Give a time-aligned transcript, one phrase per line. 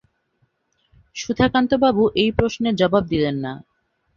[1.15, 3.53] সুধাকান্তবাবু এই প্রশ্নের জবাব দিলেন না।